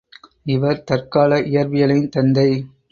இவர் 0.45 0.83
தற்கால 0.83 1.39
இயற்பியலின் 1.43 2.09
தந்தை. 2.09 2.49